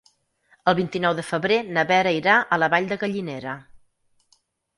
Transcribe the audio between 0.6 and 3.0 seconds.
El vint-i-nou de febrer na Vera irà a la Vall de